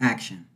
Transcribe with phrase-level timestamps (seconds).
[0.00, 0.46] Action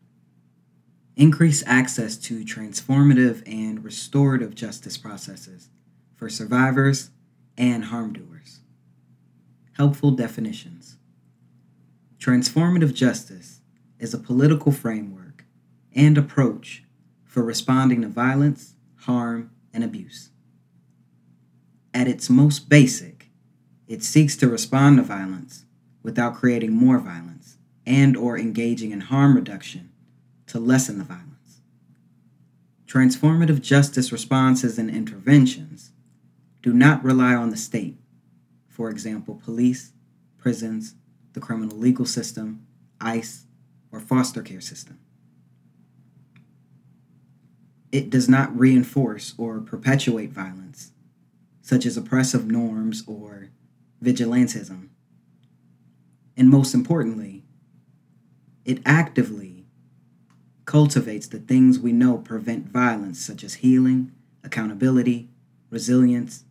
[1.17, 5.71] Increase access to transformative and restorative justice processes
[6.15, 7.10] for survivors
[7.57, 8.61] and harm doers.
[9.79, 10.98] Helpful definitions
[12.18, 13.62] Transformative justice
[13.98, 15.45] is a political framework
[15.95, 16.84] and approach
[17.25, 20.30] for responding to violence, harm, and abuse.
[21.95, 23.30] At its most basic,
[23.88, 25.64] it seeks to respond to violence
[26.02, 27.57] without creating more violence
[27.91, 29.90] and or engaging in harm reduction
[30.46, 31.61] to lessen the violence.
[32.86, 35.90] Transformative justice responses and interventions
[36.62, 37.96] do not rely on the state,
[38.68, 39.92] for example, police,
[40.38, 40.95] prisons,
[41.32, 42.64] the criminal legal system,
[43.00, 43.46] ICE,
[43.90, 45.00] or foster care system.
[47.90, 50.92] It does not reinforce or perpetuate violence,
[51.60, 53.50] such as oppressive norms or
[54.02, 54.90] vigilantism.
[56.36, 57.39] And most importantly,
[58.64, 59.66] it actively
[60.64, 64.12] cultivates the things we know prevent violence, such as healing,
[64.45, 65.29] accountability,
[65.71, 66.45] resilience,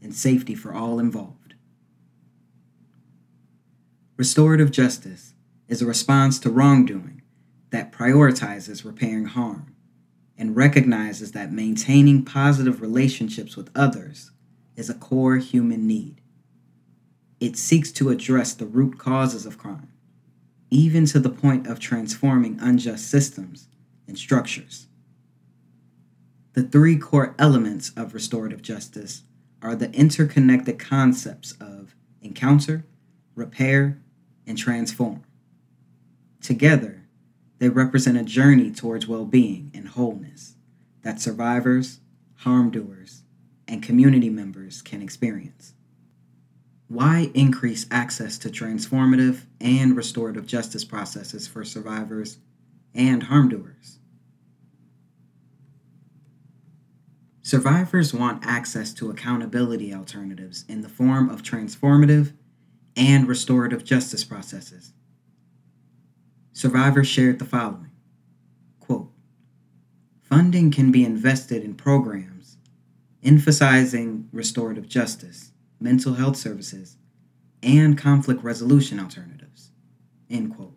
[0.00, 1.54] and safety for all involved.
[4.16, 5.34] Restorative justice
[5.68, 7.22] is a response to wrongdoing
[7.70, 9.74] that prioritizes repairing harm
[10.36, 14.30] and recognizes that maintaining positive relationships with others
[14.76, 16.20] is a core human need.
[17.40, 19.92] It seeks to address the root causes of crime,
[20.70, 23.68] even to the point of transforming unjust systems
[24.06, 24.86] and structures.
[26.54, 29.22] The three core elements of restorative justice
[29.62, 32.84] are the interconnected concepts of encounter,
[33.34, 34.00] repair,
[34.46, 35.24] and transform.
[36.40, 37.04] Together,
[37.58, 40.54] they represent a journey towards well being and wholeness
[41.02, 42.00] that survivors,
[42.36, 43.22] harm doers,
[43.66, 45.74] and community members can experience.
[46.88, 52.38] Why increase access to transformative and restorative justice processes for survivors
[52.94, 53.98] and harm doers?
[57.42, 62.32] Survivors want access to accountability alternatives in the form of transformative
[62.96, 64.92] and restorative justice processes
[66.58, 67.92] survivors shared the following
[68.80, 69.12] quote,
[70.20, 72.56] Funding can be invested in programs
[73.22, 76.96] emphasizing restorative justice, mental health services,
[77.62, 79.70] and conflict resolution alternatives.
[80.30, 80.76] End quote.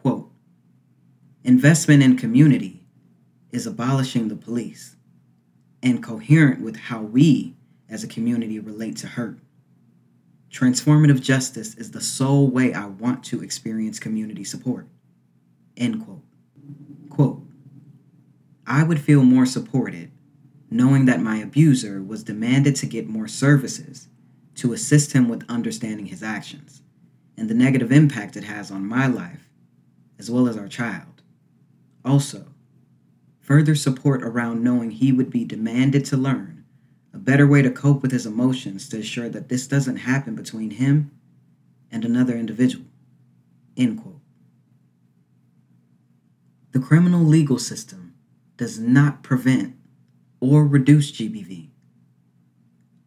[0.00, 0.30] Quote,
[1.44, 2.84] Investment in community
[3.50, 4.96] is abolishing the police
[5.82, 7.54] and coherent with how we
[7.88, 9.38] as a community relate to hurt.
[10.50, 14.88] Transformative justice is the sole way I want to experience community support.
[15.76, 16.22] End quote.
[17.10, 17.42] Quote,
[18.66, 20.10] I would feel more supported
[20.70, 24.08] knowing that my abuser was demanded to get more services
[24.56, 26.82] to assist him with understanding his actions
[27.36, 29.48] and the negative impact it has on my life
[30.18, 31.22] as well as our child.
[32.04, 32.46] Also,
[33.40, 36.64] further support around knowing he would be demanded to learn
[37.12, 40.72] a better way to cope with his emotions to ensure that this doesn't happen between
[40.72, 41.10] him
[41.90, 42.84] and another individual.
[43.76, 44.20] End quote.
[46.72, 48.14] The criminal legal system
[48.56, 49.75] does not prevent
[50.46, 51.70] or reduce GBV.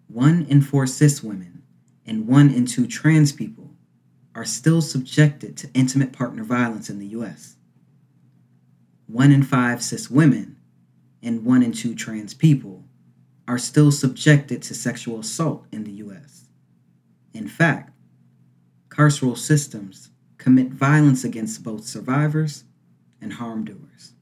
[0.08, 1.64] One in four cis women
[2.06, 3.76] and one in two trans people
[4.36, 7.56] are still subjected to intimate partner violence in the US.
[9.08, 10.58] One in five cis women
[11.22, 12.86] and one in two trans people
[13.48, 16.48] are still subjected to sexual assault in the U.S.
[17.34, 17.92] In fact,
[18.90, 22.66] carceral systems commit violence against both survivors
[23.20, 24.14] and harm doers.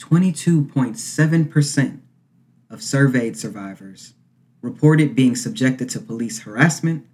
[0.00, 2.00] 22.7%
[2.70, 4.14] of surveyed survivors
[4.62, 7.06] reported being subjected to police harassment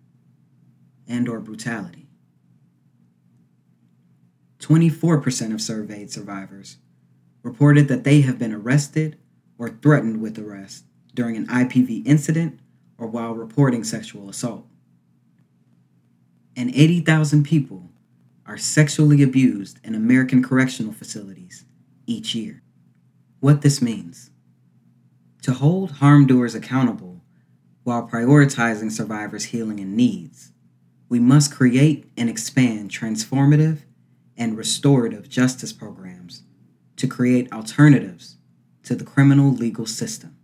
[1.08, 2.06] and or brutality.
[4.60, 6.76] 24% of surveyed survivors
[7.42, 9.18] reported that they have been arrested
[9.58, 12.60] or threatened with arrest during an IPV incident
[12.98, 14.64] or while reporting sexual assault.
[16.56, 17.90] And 80,000 people
[18.46, 21.66] are sexually abused in American correctional facilities
[22.06, 22.62] each year.
[23.40, 24.30] What this means
[25.42, 27.22] to hold harm doers accountable
[27.84, 30.52] while prioritizing survivors' healing and needs,
[31.08, 33.80] we must create and expand transformative
[34.36, 36.42] and restorative justice programs
[36.96, 38.36] to create alternatives
[38.82, 40.36] to the criminal legal system.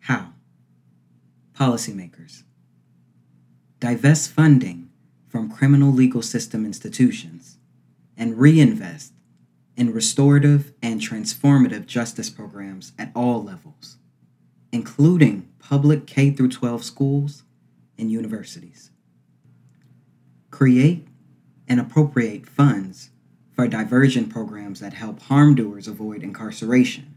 [0.00, 0.32] How?
[1.54, 2.44] Policymakers.
[3.80, 4.90] Divest funding
[5.28, 7.58] from criminal legal system institutions
[8.16, 9.11] and reinvest
[9.76, 13.96] in restorative and transformative justice programs at all levels,
[14.70, 17.44] including public K 12 schools
[17.98, 18.90] and universities.
[20.50, 21.06] Create
[21.66, 23.10] and appropriate funds
[23.52, 27.16] for diversion programs that help harm doers avoid incarceration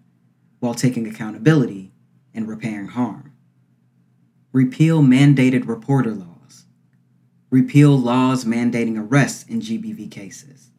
[0.59, 1.91] while taking accountability
[2.33, 3.33] and repairing harm.
[4.51, 6.65] Repeal mandated reporter laws.
[7.49, 10.71] Repeal laws mandating arrests in GBV cases.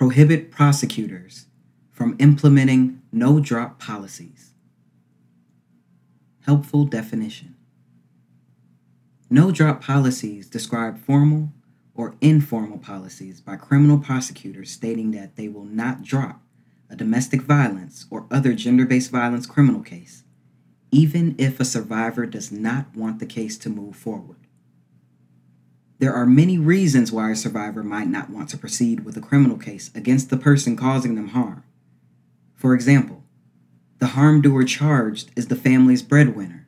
[0.00, 1.44] Prohibit prosecutors
[1.90, 4.54] from implementing no drop policies.
[6.46, 7.54] Helpful definition
[9.28, 11.52] No drop policies describe formal
[11.94, 16.40] or informal policies by criminal prosecutors stating that they will not drop
[16.88, 20.22] a domestic violence or other gender based violence criminal case,
[20.90, 24.39] even if a survivor does not want the case to move forward.
[26.00, 29.58] There are many reasons why a survivor might not want to proceed with a criminal
[29.58, 31.62] case against the person causing them harm.
[32.56, 33.22] For example,
[33.98, 36.66] the harm doer charged is the family's breadwinner,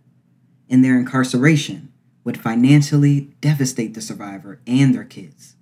[0.69, 1.91] and their incarceration
[2.25, 5.57] would financially devastate the survivor and their kids.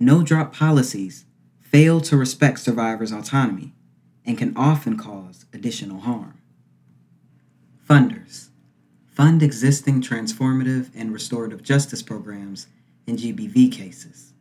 [0.00, 1.26] No drop policies
[1.60, 3.74] fail to respect survivors' autonomy
[4.26, 6.40] and can often cause additional harm.
[7.88, 8.49] Funders
[9.20, 12.68] fund existing transformative and restorative justice programs
[13.06, 14.32] in GBV cases.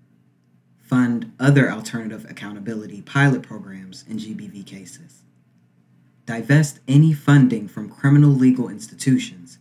[0.82, 5.24] Fund other alternative accountability pilot programs in GBV cases.
[6.26, 9.58] Divest any funding from criminal legal institutions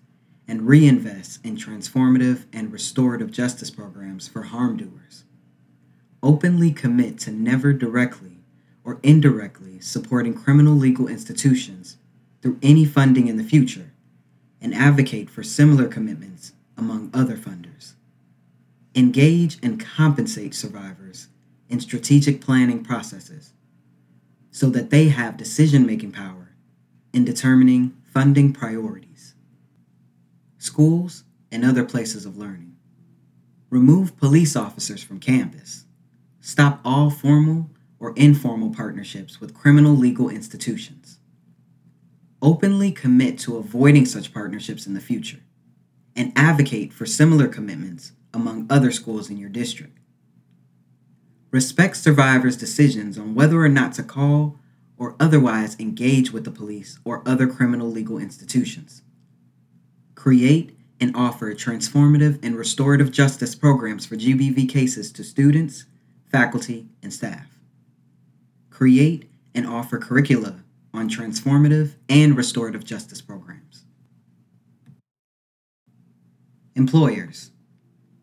[0.47, 5.25] and reinvest in transformative and restorative justice programs for harm doers.
[6.23, 8.45] Openly commit to never directly
[8.85, 11.97] or indirectly supporting criminal legal institutions
[12.41, 13.91] through any funding in the future,
[14.61, 17.93] and advocate for similar commitments among other funders.
[18.95, 21.29] Engage and compensate survivors
[21.69, 23.53] in strategic planning processes
[24.51, 26.53] so that they have decision making power
[27.13, 29.09] in determining funding priorities
[30.59, 32.77] schools, and other places of learning.
[33.71, 35.85] Remove police officers from campus.
[36.41, 41.19] Stop all formal or informal partnerships with criminal legal institutions.
[42.41, 45.41] Openly commit to avoiding such partnerships in the future
[46.15, 49.99] and advocate for similar commitments among other schools in your district.
[51.51, 54.59] Respect survivors' decisions on whether or not to call
[54.97, 59.03] or otherwise engage with the police or other criminal legal institutions
[60.19, 65.85] create, and offer transformative and restorative justice programs for GBV cases to students,
[66.27, 67.47] faculty, and staff.
[68.69, 73.85] Create and offer curricula on transformative and restorative justice programs.
[76.75, 77.51] Employers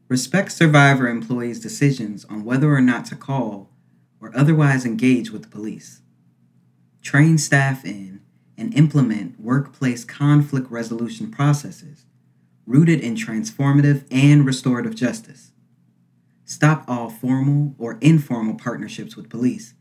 [0.07, 3.69] respect survivor employees' decisions on whether or not to call
[4.21, 6.01] or otherwise engage with the police.
[7.01, 8.21] Train staff in
[8.57, 12.05] and implement workplace conflict resolution processes
[12.65, 15.51] rooted in transformative and restorative justice.
[16.45, 19.73] Stop all formal or informal partnerships with police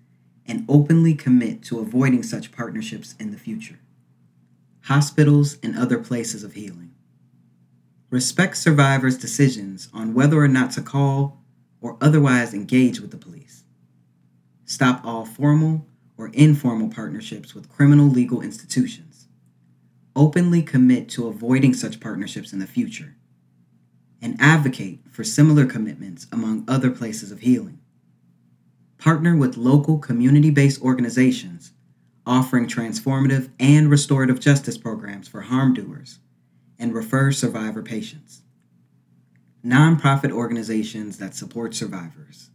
[0.47, 3.79] and openly commit to avoiding such partnerships in the future.
[4.83, 6.95] Hospitals and other places of healing.
[8.11, 11.43] Respect survivors' decisions on whether or not to call
[11.81, 13.65] or otherwise engage with the police.
[14.65, 15.87] Stop all formal
[16.17, 19.27] or informal partnerships with criminal legal institutions.
[20.17, 23.17] Openly commit to avoiding such partnerships in the future.
[24.23, 27.81] And advocate for similar commitments among other places of healing.
[28.99, 31.73] Partner with local community based organizations
[32.27, 36.21] offering transformative and restorative justice programs for harm doers
[36.79, 38.43] and refer survivor patients.
[39.65, 42.51] Nonprofit organizations that support survivors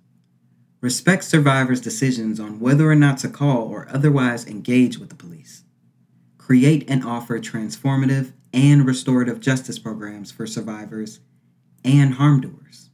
[0.81, 5.63] Respect survivors' decisions on whether or not to call or otherwise engage with the police.
[6.37, 11.19] Create and offer transformative and restorative justice programs for survivors
[11.83, 12.89] and harm doers.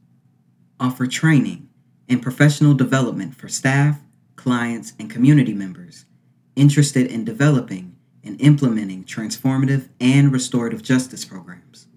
[0.79, 1.69] Offer training
[2.07, 3.99] and professional development for staff,
[4.35, 6.05] clients, and community members
[6.55, 11.87] interested in developing and implementing transformative and restorative justice programs.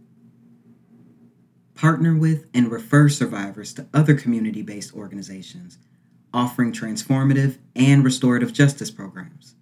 [1.75, 5.79] Partner with and refer survivors to other community based organizations
[6.33, 9.55] offering transformative and restorative justice programs.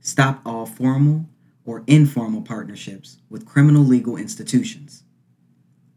[0.00, 1.26] Stop all formal
[1.64, 5.02] or informal partnerships with criminal legal institutions.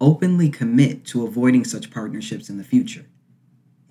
[0.01, 3.05] Openly commit to avoiding such partnerships in the future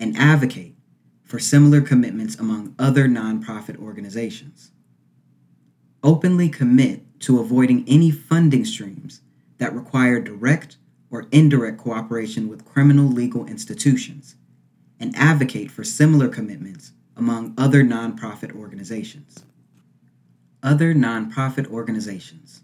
[0.00, 0.75] and advocate
[1.23, 4.73] for similar commitments among other nonprofit organizations.
[6.02, 9.21] Openly commit to avoiding any funding streams
[9.59, 10.78] that require direct
[11.11, 14.37] or indirect cooperation with criminal legal institutions,
[14.99, 19.45] and advocate for similar commitments among other nonprofit organizations.
[20.62, 22.62] Other nonprofit organizations.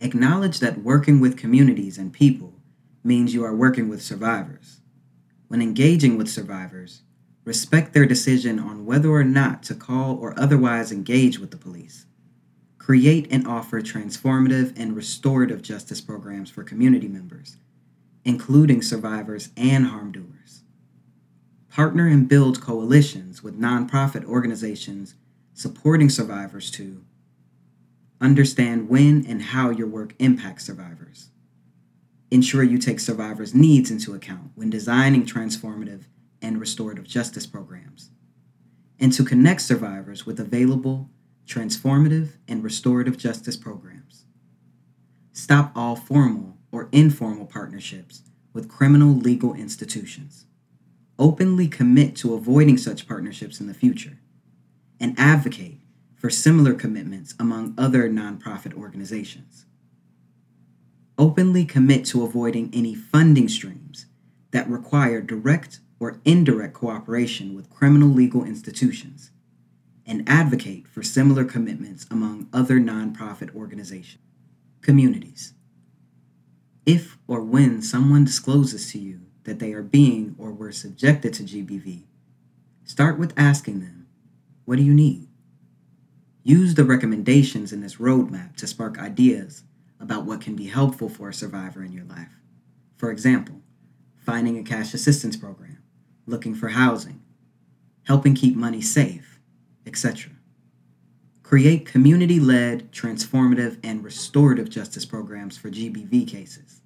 [0.00, 2.54] Acknowledge that working with communities and people
[3.04, 4.79] means you are working with survivors.
[5.50, 7.02] When engaging with survivors,
[7.44, 12.06] respect their decision on whether or not to call or otherwise engage with the police.
[12.78, 17.56] Create and offer transformative and restorative justice programs for community members,
[18.24, 20.62] including survivors and harm doers.
[21.68, 25.16] Partner and build coalitions with nonprofit organizations
[25.52, 27.02] supporting survivors to
[28.20, 31.30] understand when and how your work impacts survivors.
[32.30, 36.02] Ensure you take survivors' needs into account when designing transformative
[36.40, 38.10] and restorative justice programs,
[39.00, 41.10] and to connect survivors with available
[41.46, 44.24] transformative and restorative justice programs.
[45.32, 48.22] Stop all formal or informal partnerships
[48.52, 50.46] with criminal legal institutions.
[51.18, 54.18] Openly commit to avoiding such partnerships in the future,
[55.00, 55.80] and advocate
[56.14, 59.66] for similar commitments among other nonprofit organizations.
[61.20, 64.06] Openly commit to avoiding any funding streams
[64.52, 69.30] that require direct or indirect cooperation with criminal legal institutions
[70.06, 74.24] and advocate for similar commitments among other nonprofit organizations.
[74.80, 75.52] Communities.
[76.86, 81.42] If or when someone discloses to you that they are being or were subjected to
[81.42, 82.04] GBV,
[82.84, 84.06] start with asking them,
[84.64, 85.28] What do you need?
[86.42, 89.64] Use the recommendations in this roadmap to spark ideas
[90.00, 92.40] about what can be helpful for a survivor in your life.
[92.96, 93.60] For example,
[94.16, 95.78] finding a cash assistance program
[96.26, 97.20] looking for housing,
[98.04, 99.40] helping keep money safe,
[99.86, 100.32] etc.
[101.42, 106.80] Create community led, transformative, and restorative justice programs for GBV cases.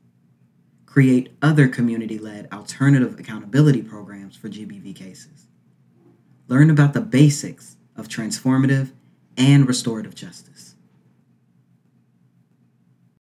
[0.87, 5.49] Create other community led alternative accountability programs for GBV cases.
[6.49, 8.92] Learn about the basics of transformative
[9.37, 10.74] and restorative justice.